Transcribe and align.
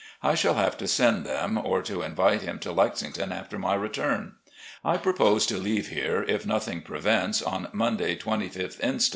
I 0.23 0.33
shall 0.33 0.55
have 0.55 0.79
to 0.79 0.87
send 0.87 1.27
them, 1.27 1.59
or 1.63 1.83
to 1.83 2.01
invite 2.01 2.41
him 2.41 2.57
to 2.61 2.71
Lexington 2.71 3.31
after 3.31 3.59
my 3.59 3.75
return. 3.75 4.33
I 4.83 4.97
propose 4.97 5.45
to 5.45 5.57
leave 5.57 5.89
here, 5.89 6.25
if 6.27 6.43
nothing 6.43 6.81
prevents, 6.81 7.39
on 7.43 7.67
Monday, 7.71 8.15
2Sth 8.17 8.79
inst. 8.79 9.09